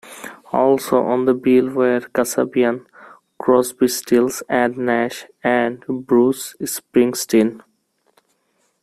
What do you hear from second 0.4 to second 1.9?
Also on the bill